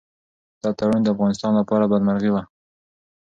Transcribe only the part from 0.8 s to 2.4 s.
د افغانستان لپاره بدمرغي